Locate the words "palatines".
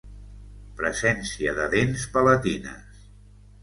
2.19-3.09